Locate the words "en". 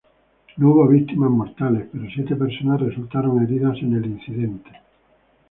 3.83-3.93